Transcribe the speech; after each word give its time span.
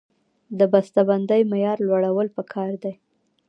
د 0.59 0.61
بسته 0.73 1.01
بندۍ 1.09 1.41
معیار 1.51 1.77
لوړول 1.87 2.27
پکار 2.37 2.71
دي 2.83 2.93